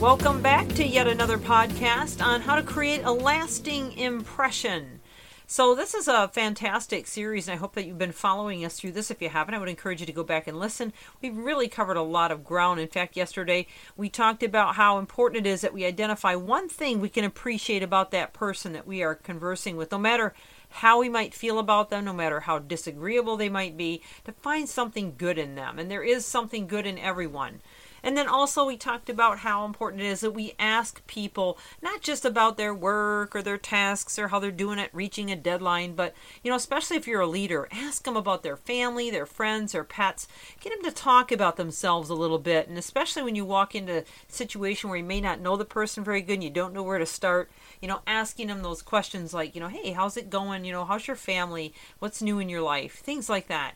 Welcome 0.00 0.42
back 0.42 0.68
to 0.74 0.86
yet 0.86 1.08
another 1.08 1.38
podcast 1.38 2.22
on 2.22 2.42
how 2.42 2.56
to 2.56 2.62
create 2.62 3.00
a 3.04 3.10
lasting 3.10 3.96
impression. 3.96 5.00
So, 5.46 5.74
this 5.74 5.94
is 5.94 6.06
a 6.06 6.28
fantastic 6.28 7.06
series, 7.06 7.48
and 7.48 7.54
I 7.54 7.58
hope 7.58 7.74
that 7.74 7.86
you've 7.86 7.96
been 7.96 8.12
following 8.12 8.62
us 8.62 8.78
through 8.78 8.92
this. 8.92 9.10
If 9.10 9.22
you 9.22 9.30
haven't, 9.30 9.54
I 9.54 9.58
would 9.58 9.70
encourage 9.70 10.00
you 10.00 10.06
to 10.06 10.12
go 10.12 10.22
back 10.22 10.46
and 10.46 10.58
listen. 10.58 10.92
We've 11.22 11.36
really 11.36 11.66
covered 11.66 11.96
a 11.96 12.02
lot 12.02 12.30
of 12.30 12.44
ground. 12.44 12.78
In 12.78 12.88
fact, 12.88 13.16
yesterday 13.16 13.68
we 13.96 14.10
talked 14.10 14.42
about 14.42 14.74
how 14.74 14.98
important 14.98 15.46
it 15.46 15.48
is 15.48 15.62
that 15.62 15.72
we 15.72 15.86
identify 15.86 16.34
one 16.34 16.68
thing 16.68 17.00
we 17.00 17.08
can 17.08 17.24
appreciate 17.24 17.82
about 17.82 18.10
that 18.10 18.34
person 18.34 18.74
that 18.74 18.86
we 18.86 19.02
are 19.02 19.14
conversing 19.14 19.78
with, 19.78 19.92
no 19.92 19.98
matter 19.98 20.34
how 20.68 21.00
we 21.00 21.08
might 21.08 21.32
feel 21.32 21.58
about 21.58 21.88
them, 21.88 22.04
no 22.04 22.12
matter 22.12 22.40
how 22.40 22.58
disagreeable 22.58 23.38
they 23.38 23.48
might 23.48 23.78
be, 23.78 24.02
to 24.24 24.32
find 24.32 24.68
something 24.68 25.14
good 25.16 25.38
in 25.38 25.54
them. 25.54 25.78
And 25.78 25.90
there 25.90 26.04
is 26.04 26.26
something 26.26 26.66
good 26.66 26.86
in 26.86 26.98
everyone. 26.98 27.62
And 28.06 28.16
then 28.16 28.28
also, 28.28 28.64
we 28.64 28.76
talked 28.76 29.10
about 29.10 29.40
how 29.40 29.64
important 29.64 30.00
it 30.00 30.06
is 30.06 30.20
that 30.20 30.30
we 30.30 30.54
ask 30.60 31.04
people 31.08 31.58
not 31.82 32.02
just 32.02 32.24
about 32.24 32.56
their 32.56 32.72
work 32.72 33.34
or 33.34 33.42
their 33.42 33.58
tasks 33.58 34.16
or 34.16 34.28
how 34.28 34.38
they're 34.38 34.52
doing 34.52 34.78
at 34.78 34.94
reaching 34.94 35.28
a 35.28 35.34
deadline, 35.34 35.96
but, 35.96 36.14
you 36.44 36.48
know, 36.48 36.56
especially 36.56 36.96
if 36.96 37.08
you're 37.08 37.22
a 37.22 37.26
leader, 37.26 37.66
ask 37.72 38.04
them 38.04 38.16
about 38.16 38.44
their 38.44 38.56
family, 38.56 39.10
their 39.10 39.26
friends, 39.26 39.72
their 39.72 39.82
pets. 39.82 40.28
Get 40.60 40.72
them 40.72 40.88
to 40.88 40.96
talk 40.96 41.32
about 41.32 41.56
themselves 41.56 42.08
a 42.08 42.14
little 42.14 42.38
bit. 42.38 42.68
And 42.68 42.78
especially 42.78 43.24
when 43.24 43.34
you 43.34 43.44
walk 43.44 43.74
into 43.74 43.98
a 43.98 44.04
situation 44.28 44.88
where 44.88 44.98
you 44.98 45.04
may 45.04 45.20
not 45.20 45.40
know 45.40 45.56
the 45.56 45.64
person 45.64 46.04
very 46.04 46.22
good 46.22 46.34
and 46.34 46.44
you 46.44 46.50
don't 46.50 46.72
know 46.72 46.84
where 46.84 46.98
to 46.98 47.06
start, 47.06 47.50
you 47.82 47.88
know, 47.88 48.02
asking 48.06 48.46
them 48.46 48.62
those 48.62 48.82
questions 48.82 49.34
like, 49.34 49.56
you 49.56 49.60
know, 49.60 49.66
hey, 49.66 49.90
how's 49.90 50.16
it 50.16 50.30
going? 50.30 50.64
You 50.64 50.70
know, 50.70 50.84
how's 50.84 51.08
your 51.08 51.16
family? 51.16 51.74
What's 51.98 52.22
new 52.22 52.38
in 52.38 52.48
your 52.48 52.62
life? 52.62 53.00
Things 53.00 53.28
like 53.28 53.48
that 53.48 53.74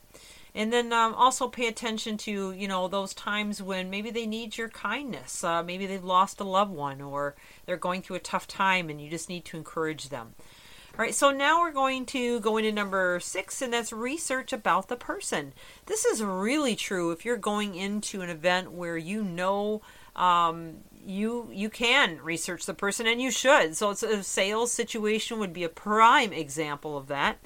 and 0.55 0.73
then 0.73 0.93
um, 0.93 1.15
also 1.15 1.49
pay 1.49 1.67
attention 1.67 2.17
to 2.17 2.53
you 2.53 2.69
know 2.69 2.89
those 2.89 3.15
times 3.15 3.63
when 3.63 3.91
maybe 3.91 4.11
they 4.11 4.27
need 4.27 4.57
your 4.57 4.69
kindness 4.69 5.45
uh, 5.45 5.63
maybe 5.63 5.87
they've 5.87 6.05
lost 6.05 6.41
a 6.41 6.45
loved 6.45 6.73
one 6.73 7.01
or 7.01 7.35
they're 7.67 7.77
going 7.77 8.03
through 8.03 8.17
a 8.17 8.21
tough 8.21 8.47
time 8.47 8.91
and 8.91 9.01
you 9.01 9.11
just 9.11 9.29
need 9.29 9.45
to 9.45 9.57
encourage 9.57 10.09
them. 10.09 10.35
All 10.95 11.05
right 11.05 11.15
so 11.15 11.31
now 11.31 11.61
we're 11.61 11.73
going 11.73 12.05
to 12.07 12.41
go 12.41 12.57
into 12.57 12.73
number 12.73 13.21
six 13.21 13.63
and 13.63 13.73
that's 13.73 13.93
research 13.93 14.53
about 14.53 14.89
the 14.89 14.97
person. 14.97 15.53
This 15.87 16.05
is 16.05 16.23
really 16.23 16.77
true 16.77 17.11
if 17.11 17.25
you're 17.25 17.37
going 17.37 17.75
into 17.75 18.23
an 18.23 18.31
event 18.31 18.73
where 18.73 18.97
you 18.97 19.23
know 19.23 19.83
um, 20.17 20.79
you 21.07 21.49
you 21.53 21.71
can 21.71 22.19
research 22.23 22.67
the 22.67 22.75
person 22.75 23.07
and 23.07 23.23
you 23.23 23.31
should. 23.31 23.77
So 23.77 23.91
it's 23.91 24.03
a 24.03 24.23
sales 24.23 24.73
situation 24.73 25.39
would 25.39 25.53
be 25.53 25.65
a 25.65 25.69
prime 25.69 26.33
example 26.33 26.97
of 26.99 27.07
that 27.07 27.39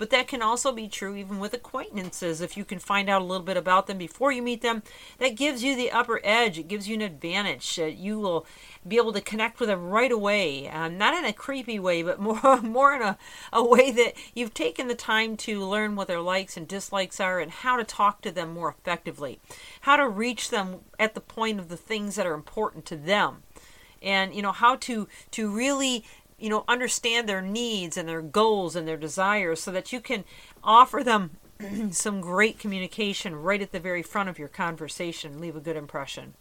but 0.00 0.08
that 0.08 0.26
can 0.26 0.40
also 0.40 0.72
be 0.72 0.88
true 0.88 1.14
even 1.14 1.38
with 1.38 1.52
acquaintances. 1.52 2.40
If 2.40 2.56
you 2.56 2.64
can 2.64 2.78
find 2.78 3.10
out 3.10 3.20
a 3.20 3.24
little 3.26 3.44
bit 3.44 3.58
about 3.58 3.86
them 3.86 3.98
before 3.98 4.32
you 4.32 4.40
meet 4.40 4.62
them, 4.62 4.82
that 5.18 5.36
gives 5.36 5.62
you 5.62 5.76
the 5.76 5.90
upper 5.90 6.22
edge. 6.24 6.58
It 6.58 6.68
gives 6.68 6.88
you 6.88 6.94
an 6.94 7.02
advantage. 7.02 7.78
Uh, 7.78 7.84
you 7.84 8.18
will 8.18 8.46
be 8.88 8.96
able 8.96 9.12
to 9.12 9.20
connect 9.20 9.60
with 9.60 9.68
them 9.68 9.90
right 9.90 10.10
away, 10.10 10.70
um, 10.70 10.96
not 10.96 11.12
in 11.12 11.26
a 11.26 11.34
creepy 11.34 11.78
way, 11.78 12.02
but 12.02 12.18
more 12.18 12.62
more 12.62 12.94
in 12.94 13.02
a, 13.02 13.18
a 13.52 13.62
way 13.62 13.90
that 13.90 14.14
you've 14.34 14.54
taken 14.54 14.88
the 14.88 14.94
time 14.94 15.36
to 15.36 15.60
learn 15.60 15.96
what 15.96 16.08
their 16.08 16.22
likes 16.22 16.56
and 16.56 16.66
dislikes 16.66 17.20
are 17.20 17.38
and 17.38 17.50
how 17.50 17.76
to 17.76 17.84
talk 17.84 18.22
to 18.22 18.30
them 18.30 18.54
more 18.54 18.70
effectively, 18.70 19.38
how 19.82 19.96
to 19.96 20.08
reach 20.08 20.48
them 20.48 20.80
at 20.98 21.14
the 21.14 21.20
point 21.20 21.60
of 21.60 21.68
the 21.68 21.76
things 21.76 22.16
that 22.16 22.26
are 22.26 22.32
important 22.32 22.86
to 22.86 22.96
them 22.96 23.42
and 24.02 24.34
you 24.34 24.42
know 24.42 24.52
how 24.52 24.76
to 24.76 25.06
to 25.30 25.54
really 25.54 26.04
you 26.40 26.48
know 26.48 26.64
understand 26.66 27.28
their 27.28 27.42
needs 27.42 27.96
and 27.96 28.08
their 28.08 28.22
goals 28.22 28.74
and 28.74 28.88
their 28.88 28.96
desires 28.96 29.60
so 29.60 29.70
that 29.70 29.92
you 29.92 30.00
can 30.00 30.24
offer 30.64 31.02
them 31.04 31.36
some 31.90 32.20
great 32.20 32.58
communication 32.58 33.34
right 33.36 33.62
at 33.62 33.72
the 33.72 33.80
very 33.80 34.02
front 34.02 34.28
of 34.28 34.38
your 34.38 34.48
conversation. 34.48 35.40
Leave 35.40 35.56
a 35.56 35.60
good 35.60 35.76
impression. 35.76 36.34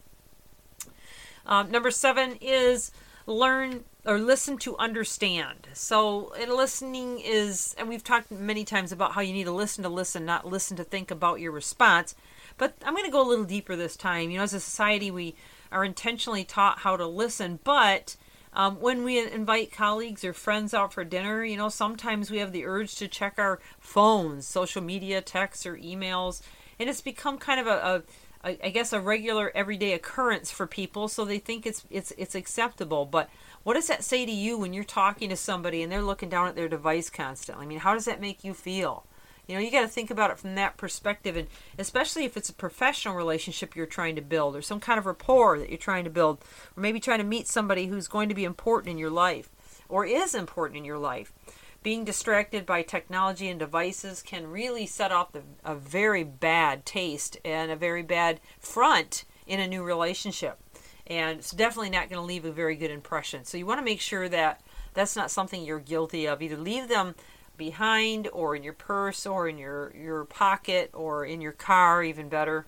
Um, 1.46 1.72
number 1.72 1.92
seven 1.92 2.38
is 2.42 2.92
learn 3.26 3.84
or 4.06 4.18
listen 4.18 4.58
to 4.58 4.78
understand. 4.78 5.68
So 5.74 6.34
listening 6.48 7.20
is 7.20 7.76
and 7.78 7.90
we've 7.90 8.04
talked 8.04 8.32
many 8.32 8.64
times 8.64 8.92
about 8.92 9.14
how 9.14 9.22
you 9.22 9.34
need 9.34 9.46
to 9.46 9.52
listen 9.52 9.84
to 9.84 9.90
listen 9.90 10.26
not 10.26 10.48
listen 10.48 10.78
to 10.78 10.84
think 10.84 11.12
about 11.12 11.40
your 11.40 11.52
response. 11.52 12.16
But 12.58 12.76
i'm 12.84 12.94
going 12.94 13.06
to 13.06 13.12
go 13.12 13.26
a 13.26 13.28
little 13.28 13.46
deeper 13.46 13.76
this 13.76 13.96
time. 13.96 14.32
You 14.32 14.38
know 14.38 14.44
as 14.44 14.54
a 14.54 14.60
society 14.60 15.12
we 15.12 15.36
are 15.72 15.86
intentionally 15.86 16.44
taught 16.44 16.80
how 16.80 16.98
to 16.98 17.06
listen 17.06 17.60
but 17.64 18.16
um, 18.54 18.80
when 18.80 19.04
we 19.04 19.20
invite 19.20 19.72
colleagues 19.72 20.24
or 20.24 20.34
friends 20.34 20.74
out 20.74 20.94
for 20.94 21.04
dinner, 21.04 21.44
you 21.44 21.58
know, 21.58 21.70
sometimes 21.70 22.32
we 22.32 22.40
have 22.40 22.52
the 22.52 22.66
urge 22.66 22.96
to 22.96 23.08
check 23.08 23.36
our 23.38 23.60
phones, 23.80 24.48
social 24.48 24.82
media, 24.82 25.22
texts, 25.22 25.66
or 25.66 25.78
emails, 25.78 26.42
and 26.80 26.90
it's 26.90 27.02
become 27.02 27.38
kind 27.38 27.60
of 27.60 27.68
a, 27.68 27.72
a 27.72 28.04
I 28.42 28.70
guess 28.70 28.94
a 28.94 29.02
regular 29.02 29.52
everyday 29.54 29.92
occurrence 29.92 30.50
for 30.50 30.66
people, 30.66 31.10
so 31.10 31.26
they 31.26 31.40
think 31.40 31.66
it's 31.66 31.84
it's 31.90 32.14
it's 32.18 32.36
acceptable. 32.36 33.06
But 33.06 33.30
what 33.64 33.74
does 33.74 33.88
that 33.88 34.04
say 34.04 34.26
to 34.26 34.32
you 34.32 34.58
when 34.58 34.74
you're 34.74 34.86
talking 34.86 35.30
to 35.30 35.36
somebody 35.36 35.84
and 35.84 35.92
they're 35.92 36.02
looking 36.02 36.30
down 36.30 36.48
at 36.48 36.56
their 36.56 36.70
device 36.70 37.10
constantly? 37.10 37.66
I 37.66 37.68
mean, 37.68 37.80
how 37.80 37.94
does 37.94 38.06
that 38.06 38.22
make 38.22 38.46
you 38.46 38.54
feel? 38.54 39.04
You 39.50 39.56
know, 39.56 39.62
you 39.62 39.72
got 39.72 39.82
to 39.82 39.88
think 39.88 40.12
about 40.12 40.30
it 40.30 40.38
from 40.38 40.54
that 40.54 40.78
perspective, 40.78 41.36
and 41.36 41.48
especially 41.80 42.24
if 42.24 42.38
it's 42.38 42.52
a 42.52 42.54
professional 42.54 43.16
relationship 43.16 43.76
you're 43.76 43.88
trying 43.88 44.16
to 44.16 44.22
build, 44.22 44.56
or 44.56 44.62
some 44.62 44.80
kind 44.80 45.00
of 45.00 45.08
rapport 45.08 45.58
that 45.58 45.70
you're 45.70 45.78
trying 45.80 46.04
to 46.04 46.12
build, 46.12 46.38
or 46.78 46.82
maybe 46.82 47.00
trying 47.00 47.18
to 47.18 47.24
meet 47.24 47.48
somebody 47.48 47.88
who's 47.88 48.08
going 48.08 48.30
to 48.30 48.36
be 48.36 48.44
important 48.44 48.92
in 48.92 49.00
your 49.00 49.10
life, 49.10 49.50
or 49.90 50.06
is 50.06 50.36
important 50.36 50.78
in 50.78 50.86
your 50.86 51.00
life. 51.00 51.34
Being 51.82 52.06
distracted 52.06 52.68
by 52.68 52.84
technology 52.84 53.48
and 53.48 53.60
devices 53.60 54.22
can 54.22 54.52
really 54.52 54.86
set 54.86 55.12
off 55.12 55.32
the, 55.32 55.42
a 55.66 55.74
very 55.74 56.24
bad 56.24 56.86
taste 56.86 57.40
and 57.44 57.72
a 57.72 57.76
very 57.76 58.04
bad 58.04 58.40
front 58.60 59.26
in 59.48 59.60
a 59.60 59.68
new 59.68 59.82
relationship. 59.82 60.60
And 61.08 61.40
it's 61.40 61.50
definitely 61.50 61.90
not 61.90 62.08
going 62.08 62.22
to 62.22 62.28
leave 62.28 62.46
a 62.46 62.52
very 62.52 62.76
good 62.76 62.92
impression. 62.92 63.46
So 63.46 63.58
you 63.58 63.66
want 63.66 63.80
to 63.80 63.86
make 63.86 64.00
sure 64.00 64.30
that 64.30 64.62
that's 64.94 65.16
not 65.16 65.32
something 65.32 65.64
you're 65.64 65.80
guilty 65.80 66.28
of. 66.28 66.44
Either 66.44 66.56
leave 66.56 66.88
them 66.88 67.16
behind 67.60 68.28
or 68.34 68.56
in 68.56 68.64
your 68.64 68.74
purse 68.74 69.28
or 69.28 69.48
in 69.48 69.60
your, 69.60 69.94
your 69.96 70.26
pocket 70.26 70.90
or 70.94 71.24
in 71.24 71.42
your 71.42 71.52
car, 71.52 72.02
even 72.02 72.28
better. 72.28 72.66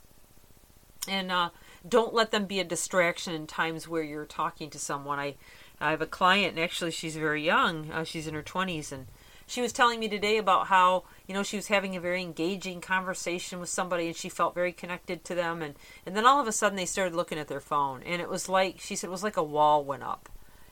And 1.08 1.32
uh, 1.32 1.50
don't 1.88 2.14
let 2.14 2.30
them 2.30 2.46
be 2.46 2.60
a 2.60 2.64
distraction 2.64 3.34
in 3.34 3.48
times 3.48 3.88
where 3.88 4.04
you're 4.04 4.26
talking 4.26 4.70
to 4.70 4.78
someone. 4.78 5.18
I, 5.18 5.36
I 5.80 5.90
have 5.90 6.02
a 6.02 6.06
client, 6.06 6.56
and 6.56 6.64
actually 6.64 6.92
she's 6.92 7.16
very 7.16 7.44
young. 7.44 7.90
Uh, 7.92 8.04
she's 8.04 8.28
in 8.28 8.36
her 8.36 8.44
20s, 8.44 8.92
and 8.92 9.08
she 9.52 9.62
was 9.62 9.74
telling 9.74 10.00
me 10.00 10.08
today 10.08 10.38
about 10.38 10.68
how 10.68 11.04
you 11.28 11.34
know 11.34 11.44
she 11.44 11.58
was 11.58 11.68
having 11.68 11.96
a 11.96 12.00
very 12.00 12.22
engaging 12.22 12.80
conversation 12.80 13.60
with 13.60 13.68
somebody 13.68 14.08
and 14.08 14.16
she 14.16 14.30
felt 14.30 14.56
very 14.56 14.72
connected 14.72 15.26
to 15.26 15.36
them 15.36 15.62
and 15.62 15.76
and 16.06 16.16
then 16.16 16.26
all 16.26 16.40
of 16.40 16.48
a 16.48 16.54
sudden 16.54 16.78
they 16.78 16.86
started 16.86 17.14
looking 17.14 17.38
at 17.38 17.50
their 17.50 17.60
phone 17.60 18.02
and 18.04 18.22
it 18.22 18.30
was 18.30 18.48
like 18.48 18.80
she 18.80 18.96
said 18.96 19.08
it 19.08 19.12
was 19.12 19.24
like 19.24 19.36
a 19.36 19.44
wall 19.44 19.84
went 19.84 20.04
up 20.04 20.30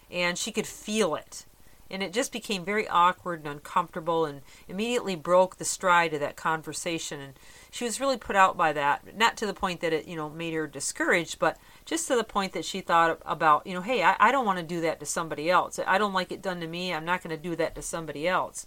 and 0.09 0.37
she 0.37 0.49
could 0.49 0.65
feel 0.65 1.13
it 1.13 1.45
and 1.91 2.03
it 2.03 2.13
just 2.13 2.31
became 2.31 2.63
very 2.63 2.87
awkward 2.87 3.39
and 3.39 3.47
uncomfortable 3.47 4.25
and 4.25 4.41
immediately 4.67 5.15
broke 5.15 5.57
the 5.57 5.65
stride 5.65 6.13
of 6.13 6.19
that 6.19 6.35
conversation. 6.35 7.19
And 7.19 7.33
she 7.71 7.83
was 7.83 7.99
really 7.99 8.17
put 8.17 8.35
out 8.35 8.57
by 8.57 8.73
that 8.73 9.17
not 9.17 9.37
to 9.37 9.45
the 9.45 9.53
point 9.53 9.81
that 9.81 9.93
it 9.93 10.07
you 10.07 10.15
know 10.15 10.29
made 10.29 10.53
her 10.53 10.67
discouraged 10.67 11.39
but 11.39 11.57
just 11.85 12.07
to 12.07 12.15
the 12.15 12.23
point 12.23 12.53
that 12.53 12.65
she 12.65 12.81
thought 12.81 13.19
about 13.25 13.65
you 13.65 13.73
know 13.73 13.81
hey 13.81 14.03
i, 14.03 14.15
I 14.19 14.31
don't 14.31 14.45
want 14.45 14.59
to 14.59 14.65
do 14.65 14.81
that 14.81 14.99
to 14.99 15.05
somebody 15.05 15.49
else. 15.49 15.79
I 15.85 15.97
don't 15.97 16.13
like 16.13 16.31
it 16.31 16.41
done 16.41 16.59
to 16.61 16.67
me. 16.67 16.93
I'm 16.93 17.05
not 17.05 17.23
going 17.23 17.35
to 17.35 17.41
do 17.41 17.55
that 17.55 17.75
to 17.75 17.81
somebody 17.81 18.27
else. 18.27 18.65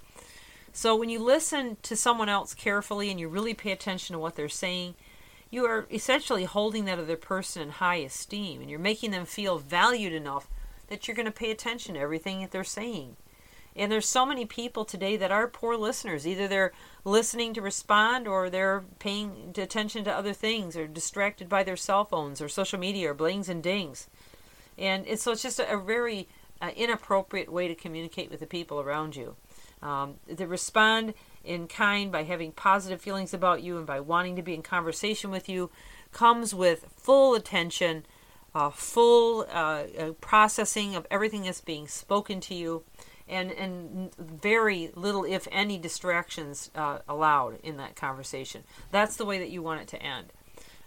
So 0.73 0.97
when 0.97 1.09
you 1.09 1.19
listen 1.19 1.77
to 1.83 1.97
someone 1.97 2.29
else 2.29 2.55
carefully 2.55 3.11
and 3.11 3.21
you 3.21 3.29
really 3.29 3.55
pay 3.55 3.73
attention 3.73 4.15
to 4.15 4.19
what 4.19 4.37
they're 4.37 4.49
saying 4.49 4.95
you 5.53 5.67
are 5.67 5.87
essentially 5.93 6.45
holding 6.45 6.87
that 6.87 6.99
other 6.99 7.17
person 7.17 7.61
in 7.63 7.69
high 7.69 7.97
esteem 7.97 8.63
and 8.63 8.71
you're 8.71 8.81
making 8.81 9.11
them 9.11 9.27
feel 9.27 9.59
valued 9.59 10.15
enough 10.15 10.49
that 10.93 11.09
you're 11.09 11.15
going 11.15 11.25
to 11.25 11.33
pay 11.33 11.51
attention 11.51 11.95
to 11.95 12.01
everything 12.01 12.43
that 12.43 12.51
they're 12.51 12.63
saying. 12.63 13.17
And 13.75 13.91
there's 13.91 14.07
so 14.07 14.27
many 14.27 14.45
people 14.45 14.85
today 14.85 15.17
that 15.17 15.33
are 15.33 15.49
poor 15.49 15.75
listeners. 15.75 16.27
Either 16.27 16.47
they're 16.47 16.73
listening 17.03 17.55
to 17.55 17.63
respond 17.63 18.29
or 18.29 18.51
they're 18.51 18.85
paying 18.99 19.55
attention 19.57 20.05
to 20.05 20.13
other 20.13 20.35
things 20.35 20.77
or 20.77 20.87
distracted 20.87 21.49
by 21.49 21.63
their 21.63 21.79
cell 21.79 22.05
phones 22.05 22.43
or 22.43 22.49
social 22.51 22.79
media 22.79 23.11
or 23.11 23.15
blings 23.15 23.49
and 23.49 23.63
dings. 23.63 24.07
And 24.77 25.07
it's, 25.07 25.23
so 25.23 25.33
it's 25.33 25.43
just 25.43 25.59
a, 25.59 25.73
a 25.73 25.81
very 25.81 26.29
uh, 26.61 26.73
inappropriate 26.77 27.51
way 27.51 27.69
to 27.69 27.75
communicate 27.75 28.31
with 28.31 28.41
the 28.41 28.47
people 28.47 28.79
around 28.79 29.17
you. 29.17 29.37
Um, 29.83 30.17
they 30.27 30.45
respond 30.45 31.15
in 31.43 31.69
kind 31.69 32.13
by 32.13 32.25
having 32.25 32.53
positive 32.53 33.01
feelings 33.01 33.33
about 33.33 33.63
you 33.63 33.79
and 33.79 33.87
by 33.87 34.01
wanting 34.01 34.37
to 34.37 34.43
be 34.43 34.53
in 34.53 34.63
conversation 34.63 35.31
with 35.31 35.49
you 35.49 35.71
comes 36.13 36.55
with 36.55 36.85
full 36.95 37.35
attention 37.35 38.05
uh, 38.55 38.71
full 38.71 39.47
uh, 39.51 39.85
processing 40.21 40.95
of 40.95 41.07
everything 41.11 41.43
that's 41.45 41.61
being 41.61 41.89
spoken 41.89 42.41
to 42.41 42.55
you. 42.55 42.85
and 43.29 43.51
and 43.53 44.15
very 44.19 44.91
little, 44.95 45.25
if 45.25 45.49
any, 45.51 45.79
distractions 45.79 46.71
uh, 46.75 46.99
allowed 47.09 47.59
in 47.63 47.77
that 47.79 47.97
conversation. 47.97 48.63
That's 48.91 49.17
the 49.17 49.25
way 49.25 49.39
that 49.39 49.51
you 49.51 49.63
want 49.63 49.81
it 49.81 49.89
to 49.89 50.03
end. 50.03 50.33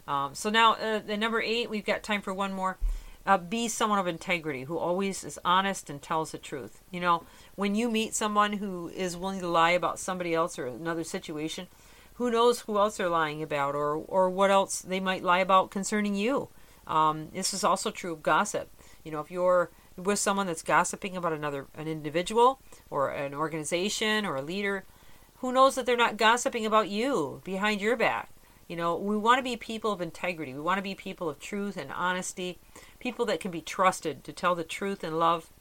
Um, 0.07 0.35
so 0.35 0.50
now, 0.50 0.73
uh, 0.73 1.00
the 1.00 1.17
number 1.17 1.41
eight, 1.41 1.69
we've 1.69 1.85
got 1.85 2.03
time 2.03 2.21
for 2.21 2.33
one 2.33 2.53
more. 2.53 2.77
Uh, 3.25 3.39
be 3.39 3.67
someone 3.67 3.97
of 3.97 4.06
integrity 4.06 4.65
who 4.65 4.77
always 4.77 5.23
is 5.23 5.39
honest 5.44 5.89
and 5.89 6.00
tells 6.00 6.31
the 6.31 6.38
truth. 6.38 6.79
You 6.91 7.00
know, 7.00 7.23
when 7.56 7.73
you 7.73 7.89
meet 7.89 8.13
someone 8.13 8.53
who 8.53 8.89
is 8.89 9.17
willing 9.17 9.39
to 9.39 9.47
lie 9.47 9.71
about 9.71 9.97
somebody 9.97 10.35
else 10.35 10.59
or 10.59 10.67
another 10.67 11.03
situation, 11.03 11.67
who 12.15 12.29
knows 12.29 12.59
who 12.62 12.77
else 12.77 12.97
they're 12.97 13.09
lying 13.09 13.41
about 13.41 13.73
or 13.73 13.95
or 13.95 14.29
what 14.29 14.51
else 14.51 14.81
they 14.81 15.00
might 15.00 15.23
lie 15.23 15.39
about 15.39 15.71
concerning 15.71 16.13
you. 16.13 16.50
Um, 16.87 17.29
this 17.33 17.53
is 17.53 17.63
also 17.63 17.91
true 17.91 18.13
of 18.13 18.23
gossip. 18.23 18.69
You 19.03 19.11
know, 19.11 19.19
if 19.19 19.31
you're 19.31 19.71
with 19.97 20.19
someone 20.19 20.47
that's 20.47 20.61
gossiping 20.61 21.15
about 21.15 21.33
another 21.33 21.67
an 21.75 21.87
individual 21.87 22.59
or 22.89 23.09
an 23.09 23.33
organization 23.33 24.25
or 24.25 24.35
a 24.35 24.41
leader, 24.41 24.85
who 25.37 25.51
knows 25.51 25.75
that 25.75 25.85
they're 25.85 25.97
not 25.97 26.17
gossiping 26.17 26.65
about 26.65 26.89
you 26.89 27.41
behind 27.43 27.81
your 27.81 27.95
back? 27.95 28.29
You 28.67 28.75
know, 28.75 28.95
we 28.95 29.15
want 29.15 29.37
to 29.37 29.43
be 29.43 29.57
people 29.57 29.91
of 29.91 30.01
integrity. 30.01 30.53
We 30.53 30.59
want 30.59 30.79
to 30.79 30.83
be 30.83 30.95
people 30.95 31.29
of 31.29 31.39
truth 31.39 31.77
and 31.77 31.91
honesty, 31.91 32.57
people 32.99 33.25
that 33.25 33.39
can 33.39 33.51
be 33.51 33.61
trusted 33.61 34.23
to 34.23 34.33
tell 34.33 34.55
the 34.55 34.63
truth 34.63 35.03
and 35.03 35.19
love, 35.19 35.51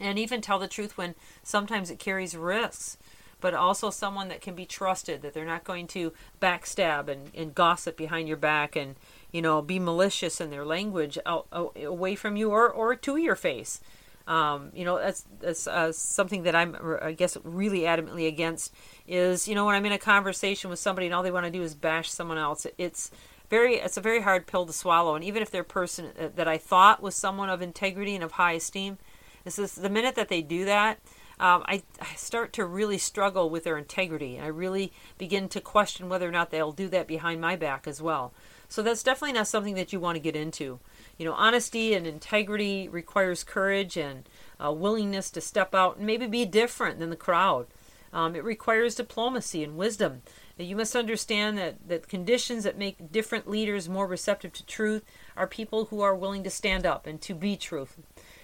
and 0.00 0.18
even 0.18 0.40
tell 0.40 0.58
the 0.58 0.66
truth 0.66 0.98
when 0.98 1.14
sometimes 1.44 1.90
it 1.90 2.00
carries 2.00 2.36
risks. 2.36 2.96
But 3.42 3.52
also 3.52 3.90
someone 3.90 4.28
that 4.28 4.40
can 4.40 4.54
be 4.54 4.64
trusted, 4.64 5.20
that 5.20 5.34
they're 5.34 5.44
not 5.44 5.64
going 5.64 5.86
to 5.88 6.14
backstab 6.40 7.08
and, 7.08 7.30
and 7.34 7.54
gossip 7.54 7.98
behind 7.98 8.28
your 8.28 8.38
back 8.38 8.74
and, 8.74 8.96
you 9.30 9.42
know, 9.42 9.60
be 9.60 9.78
malicious 9.78 10.40
in 10.40 10.48
their 10.48 10.64
language 10.64 11.18
out, 11.26 11.46
away 11.52 12.14
from 12.14 12.36
you 12.36 12.50
or, 12.50 12.70
or 12.70 12.96
to 12.96 13.16
your 13.18 13.36
face. 13.36 13.80
Um, 14.26 14.70
you 14.72 14.84
know, 14.84 14.98
that's 14.98 15.26
that's 15.40 15.66
uh, 15.66 15.92
something 15.92 16.44
that 16.44 16.54
I'm, 16.54 16.76
I 17.02 17.12
guess, 17.12 17.36
really 17.44 17.80
adamantly 17.80 18.28
against. 18.28 18.72
Is 19.06 19.48
you 19.48 19.54
know 19.54 19.66
when 19.66 19.74
I'm 19.74 19.84
in 19.84 19.92
a 19.92 19.98
conversation 19.98 20.70
with 20.70 20.78
somebody 20.78 21.06
and 21.06 21.14
all 21.14 21.24
they 21.24 21.32
want 21.32 21.44
to 21.44 21.50
do 21.50 21.62
is 21.62 21.74
bash 21.74 22.08
someone 22.08 22.38
else. 22.38 22.66
It's 22.78 23.10
very, 23.52 23.74
it's 23.74 23.98
a 23.98 24.00
very 24.00 24.22
hard 24.22 24.46
pill 24.46 24.64
to 24.64 24.72
swallow. 24.72 25.14
And 25.14 25.22
even 25.22 25.42
if 25.42 25.50
they're 25.50 25.60
a 25.60 25.64
person 25.64 26.06
uh, 26.18 26.28
that 26.36 26.48
I 26.48 26.56
thought 26.56 27.02
was 27.02 27.14
someone 27.14 27.50
of 27.50 27.60
integrity 27.60 28.14
and 28.14 28.24
of 28.24 28.32
high 28.32 28.52
esteem, 28.52 28.96
this 29.44 29.58
is 29.58 29.74
the 29.74 29.90
minute 29.90 30.14
that 30.14 30.30
they 30.30 30.40
do 30.40 30.64
that, 30.64 31.00
um, 31.42 31.64
I, 31.66 31.82
I, 32.00 32.14
start 32.14 32.52
to 32.52 32.64
really 32.64 32.98
struggle 32.98 33.50
with 33.50 33.64
their 33.64 33.76
integrity. 33.76 34.38
I 34.38 34.46
really 34.46 34.92
begin 35.18 35.48
to 35.48 35.60
question 35.60 36.08
whether 36.08 36.28
or 36.28 36.30
not 36.30 36.50
they'll 36.50 36.70
do 36.70 36.88
that 36.90 37.08
behind 37.08 37.40
my 37.40 37.56
back 37.56 37.88
as 37.88 38.00
well. 38.00 38.32
So 38.68 38.80
that's 38.80 39.02
definitely 39.02 39.32
not 39.32 39.48
something 39.48 39.74
that 39.74 39.92
you 39.92 39.98
want 39.98 40.14
to 40.14 40.20
get 40.20 40.36
into. 40.36 40.78
You 41.18 41.26
know, 41.26 41.32
honesty 41.32 41.94
and 41.94 42.06
integrity 42.06 42.88
requires 42.88 43.42
courage 43.42 43.96
and 43.96 44.28
uh, 44.64 44.70
willingness 44.70 45.32
to 45.32 45.40
step 45.40 45.74
out 45.74 45.96
and 45.96 46.06
maybe 46.06 46.28
be 46.28 46.44
different 46.44 47.00
than 47.00 47.10
the 47.10 47.16
crowd. 47.16 47.66
Um, 48.12 48.36
it 48.36 48.44
requires 48.44 48.94
diplomacy 48.94 49.64
and 49.64 49.76
wisdom. 49.76 50.22
You 50.58 50.76
must 50.76 50.94
understand 50.94 51.58
that, 51.58 51.88
that 51.88 52.08
conditions 52.08 52.62
that 52.62 52.78
make 52.78 53.10
different 53.10 53.48
leaders 53.48 53.88
more 53.88 54.06
receptive 54.06 54.52
to 54.52 54.64
truth 54.64 55.02
are 55.36 55.48
people 55.48 55.86
who 55.86 56.02
are 56.02 56.14
willing 56.14 56.44
to 56.44 56.50
stand 56.50 56.86
up 56.86 57.06
and 57.06 57.20
to 57.22 57.34
be 57.34 57.56
truth. 57.56 57.98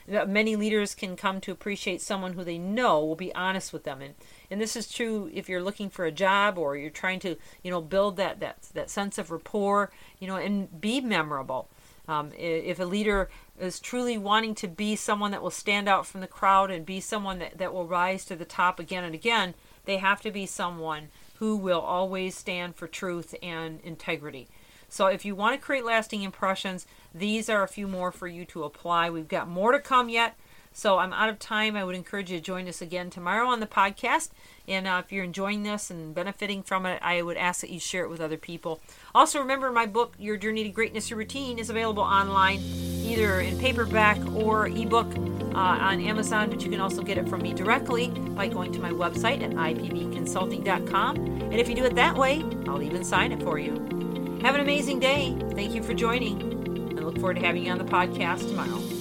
Many 0.08 0.56
leaders 0.56 0.94
can 0.94 1.16
come 1.16 1.40
to 1.42 1.52
appreciate 1.52 2.00
someone 2.00 2.32
who 2.32 2.42
they 2.42 2.56
know 2.56 3.04
will 3.04 3.14
be 3.14 3.34
honest 3.34 3.72
with 3.72 3.84
them. 3.84 4.00
And, 4.00 4.14
and 4.50 4.60
this 4.60 4.74
is 4.74 4.90
true 4.90 5.30
if 5.34 5.48
you're 5.48 5.62
looking 5.62 5.90
for 5.90 6.06
a 6.06 6.12
job 6.12 6.56
or 6.56 6.76
you're 6.76 6.88
trying 6.88 7.20
to, 7.20 7.36
you 7.62 7.70
know, 7.70 7.82
build 7.82 8.16
that, 8.16 8.40
that, 8.40 8.62
that 8.72 8.88
sense 8.88 9.18
of 9.18 9.30
rapport, 9.30 9.90
you 10.18 10.26
know, 10.26 10.36
and 10.36 10.80
be 10.80 11.00
memorable. 11.02 11.68
Um, 12.08 12.32
if 12.38 12.80
a 12.80 12.84
leader 12.84 13.28
is 13.60 13.78
truly 13.78 14.16
wanting 14.16 14.54
to 14.56 14.68
be 14.68 14.96
someone 14.96 15.30
that 15.32 15.42
will 15.42 15.50
stand 15.50 15.88
out 15.88 16.06
from 16.06 16.22
the 16.22 16.26
crowd 16.26 16.70
and 16.70 16.86
be 16.86 17.00
someone 17.00 17.38
that, 17.40 17.58
that 17.58 17.74
will 17.74 17.86
rise 17.86 18.24
to 18.26 18.36
the 18.36 18.46
top 18.46 18.80
again 18.80 19.04
and 19.04 19.14
again, 19.14 19.54
they 19.84 19.98
have 19.98 20.22
to 20.22 20.30
be 20.30 20.46
someone 20.46 21.08
who 21.34 21.54
will 21.54 21.80
always 21.80 22.34
stand 22.34 22.76
for 22.76 22.88
truth 22.88 23.34
and 23.42 23.80
integrity. 23.82 24.48
So 24.88 25.06
if 25.06 25.24
you 25.24 25.34
want 25.34 25.58
to 25.58 25.64
create 25.64 25.84
lasting 25.84 26.22
impressions, 26.22 26.86
these 27.14 27.48
are 27.48 27.62
a 27.62 27.68
few 27.68 27.86
more 27.86 28.10
for 28.10 28.26
you 28.26 28.44
to 28.46 28.64
apply. 28.64 29.10
We've 29.10 29.28
got 29.28 29.48
more 29.48 29.72
to 29.72 29.80
come 29.80 30.08
yet. 30.08 30.36
So 30.72 30.98
I'm 30.98 31.12
out 31.12 31.28
of 31.28 31.38
time. 31.38 31.76
I 31.76 31.84
would 31.84 31.96
encourage 31.96 32.30
you 32.30 32.38
to 32.38 32.44
join 32.44 32.68
us 32.68 32.80
again 32.80 33.10
tomorrow 33.10 33.48
on 33.48 33.60
the 33.60 33.66
podcast. 33.66 34.30
And 34.66 34.86
uh, 34.86 35.02
if 35.04 35.10
you're 35.10 35.24
enjoying 35.24 35.62
this 35.62 35.90
and 35.90 36.14
benefiting 36.14 36.62
from 36.62 36.86
it, 36.86 37.00
I 37.02 37.20
would 37.20 37.36
ask 37.36 37.62
that 37.62 37.70
you 37.70 37.80
share 37.80 38.04
it 38.04 38.10
with 38.10 38.20
other 38.20 38.36
people. 38.36 38.80
Also, 39.14 39.40
remember 39.40 39.72
my 39.72 39.86
book, 39.86 40.14
Your 40.18 40.36
Journey 40.36 40.62
to 40.64 40.70
Greatness, 40.70 41.10
Your 41.10 41.18
Routine, 41.18 41.58
is 41.58 41.68
available 41.68 42.02
online, 42.04 42.60
either 43.02 43.40
in 43.40 43.58
paperback 43.58 44.18
or 44.34 44.68
ebook 44.68 45.12
uh, 45.54 45.58
on 45.58 46.00
Amazon. 46.00 46.48
But 46.48 46.62
you 46.62 46.70
can 46.70 46.80
also 46.80 47.02
get 47.02 47.18
it 47.18 47.28
from 47.28 47.42
me 47.42 47.52
directly 47.54 48.08
by 48.08 48.46
going 48.46 48.70
to 48.72 48.78
my 48.78 48.90
website 48.90 49.42
at 49.42 49.50
ipbconsulting.com. 49.50 51.16
And 51.16 51.54
if 51.54 51.68
you 51.68 51.74
do 51.74 51.84
it 51.84 51.96
that 51.96 52.16
way, 52.16 52.44
I'll 52.68 52.82
even 52.82 53.02
sign 53.02 53.32
it 53.32 53.42
for 53.42 53.58
you. 53.58 53.97
Have 54.42 54.54
an 54.54 54.60
amazing 54.60 55.00
day. 55.00 55.36
Thank 55.52 55.74
you 55.74 55.82
for 55.82 55.94
joining. 55.94 56.96
I 56.96 57.02
look 57.02 57.16
forward 57.16 57.34
to 57.34 57.42
having 57.44 57.66
you 57.66 57.72
on 57.72 57.78
the 57.78 57.84
podcast 57.84 58.48
tomorrow. 58.48 58.97